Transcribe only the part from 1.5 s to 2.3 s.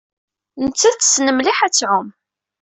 ad tɛum.